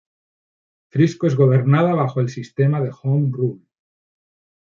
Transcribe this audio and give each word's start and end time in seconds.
Frisco 0.89 1.27
es 1.27 1.35
gobernada 1.35 1.93
bajo 1.93 2.21
el 2.21 2.29
sistema 2.29 2.81
de 2.81 2.89
"Home 3.03 3.29
Rule". 3.31 3.61